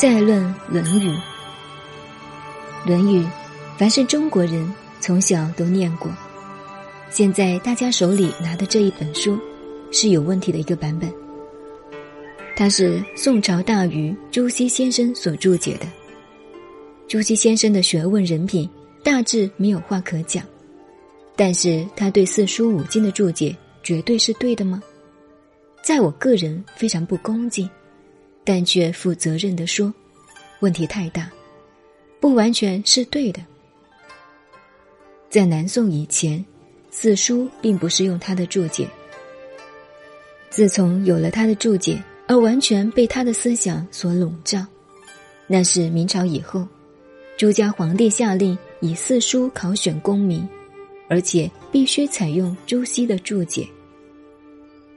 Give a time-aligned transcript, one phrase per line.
[0.00, 1.10] 再论《论语》，
[2.88, 3.22] 《论语》，
[3.76, 6.10] 凡是中国人从小都念过。
[7.10, 9.38] 现在大家手里拿的这一本书，
[9.92, 11.12] 是有问题的一个版本。
[12.56, 15.86] 它是宋朝大禹朱熹先生所注解的。
[17.06, 18.66] 朱熹先生的学问人品
[19.04, 20.42] 大致没有话可讲，
[21.36, 24.82] 但是他对四书五经的注解绝对是对的吗？
[25.82, 27.68] 在我个人非常不恭敬。
[28.44, 29.92] 但却负责任的说，
[30.60, 31.30] 问题太大，
[32.18, 33.40] 不完全是对的。
[35.28, 36.44] 在南宋以前，
[36.90, 38.88] 四书并不是用他的注解。
[40.48, 44.66] 自从有了他的注解，而完全被他的思想所笼罩，
[45.46, 46.66] 那是明朝以后，
[47.36, 50.48] 朱家皇帝下令以四书考选功名，
[51.08, 53.64] 而且必须采用朱熹的注解。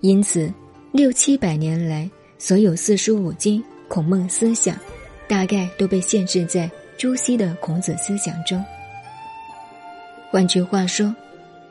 [0.00, 0.52] 因此，
[0.90, 2.10] 六七百年来。
[2.38, 4.78] 所有四书五经、孔孟思想，
[5.26, 8.62] 大概都被限制在朱熹的孔子思想中。
[10.30, 11.14] 换句话说，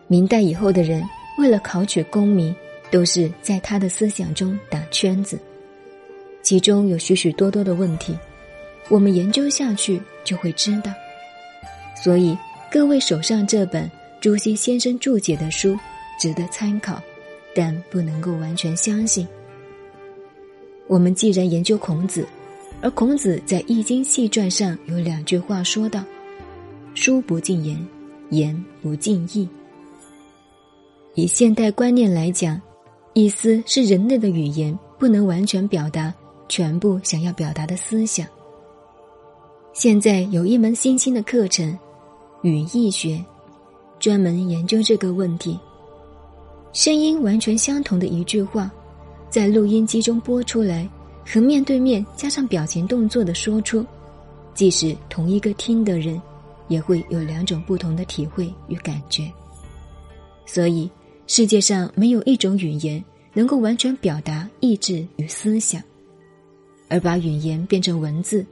[0.08, 1.04] 明代以后的人
[1.38, 2.56] 为了考取功名，
[2.90, 5.38] 都是在他的思想中打圈子，
[6.42, 8.18] 其中有许许多多的问题，
[8.90, 10.92] 我们研究下去就会知道。
[12.04, 12.36] 所以，
[12.72, 15.78] 各位手上这本朱熹先生注解的书
[16.20, 17.02] 值得参考，
[17.54, 19.28] 但不能够完全相信。
[20.88, 22.28] 我们既然研究孔子，
[22.82, 26.04] 而孔子在《易经细传》上有两句话说道
[26.94, 27.88] ：“书不尽言，
[28.30, 29.50] 言不尽意。”
[31.16, 32.62] 以现代观念来讲，
[33.14, 36.14] 意思是人类的语言不能完全表达
[36.48, 38.28] 全部想要表达的思想。
[39.74, 41.78] 现在有一门新兴的课程——
[42.44, 43.24] 语义学，
[44.00, 45.60] 专门研究这个问题。
[46.74, 48.72] 声音完全相同的一句话。
[49.36, 50.90] 在录音机中播出来，
[51.26, 53.86] 和面对面加上表情动作的说出，
[54.54, 56.22] 即使同一个听的人，
[56.70, 59.30] 也会有两种不同的体会与感觉。
[60.46, 60.90] 所以，
[61.28, 65.84] 世界上没有一种语言能够完全表达意志与思想，
[66.88, 68.46] 而把语言变成文字，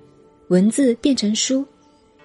[0.49, 1.65] 文字变成书，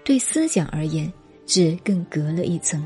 [0.02, 1.08] 对思想而言
[1.46, 2.84] 是更隔了一层。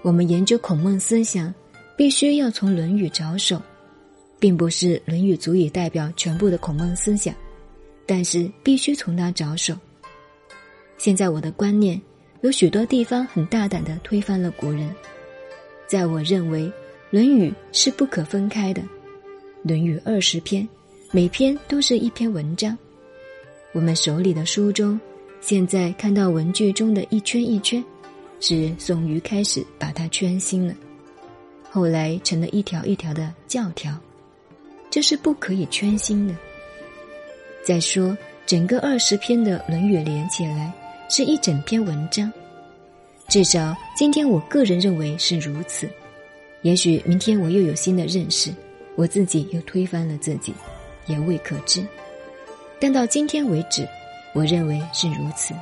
[0.00, 1.52] 我们研究孔孟思想，
[1.94, 3.60] 必须要从《论语》着手。
[4.42, 7.32] 并不是《论语》足以代表全部的孔孟思想，
[8.04, 9.72] 但是必须从它着手。
[10.98, 12.02] 现在我的观念
[12.40, 14.92] 有许多地方很大胆的推翻了古人，
[15.86, 16.64] 在我认为，
[17.10, 18.82] 《论语》是不可分开的，
[19.62, 20.68] 《论语》二十篇，
[21.12, 22.76] 每篇都是一篇文章。
[23.70, 25.00] 我们手里的书中，
[25.40, 27.82] 现在看到文句中的一圈一圈，
[28.40, 30.74] 是宋瑜开始把它圈心了，
[31.70, 33.96] 后来成了一条一条的教条。
[34.92, 36.34] 这是不可以圈心的。
[37.64, 38.14] 再说，
[38.44, 40.70] 整个二十篇的《论语》连起来
[41.08, 42.30] 是一整篇文章，
[43.26, 45.88] 至少今天我个人认为是如此。
[46.60, 48.52] 也许明天我又有新的认识，
[48.94, 50.52] 我自己又推翻了自己，
[51.06, 51.82] 也未可知。
[52.78, 53.88] 但到今天为止，
[54.34, 55.54] 我认为是如此。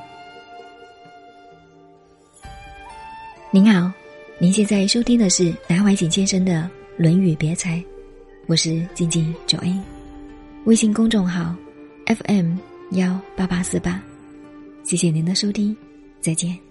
[3.49, 3.89] 您好，
[4.39, 6.51] 您现在收听的是南怀瑾先生的
[6.97, 7.77] 《论语别裁》。
[8.47, 9.79] 我是静静九 A，
[10.65, 11.55] 微信公众号
[12.07, 12.55] FM
[12.91, 14.01] 幺八八四八，
[14.83, 15.75] 谢谢您的收听，
[16.19, 16.70] 再见。